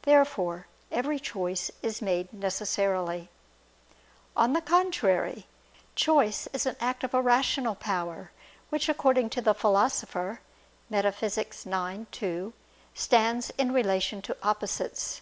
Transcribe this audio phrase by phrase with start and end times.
[0.00, 3.28] Therefore every choice is made necessarily.
[4.34, 5.46] On the contrary,
[5.94, 8.30] Choice is an act of a rational power;
[8.70, 10.40] which according to the Philosopher
[10.90, 11.36] (Metaph.
[11.38, 11.66] ix,
[12.12, 12.52] 2)
[12.94, 15.20] stands in relation to opposites.